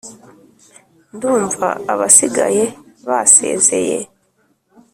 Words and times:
ndumva 1.15 1.67
abasigaye 1.93 2.63
basezeye, 3.09 3.99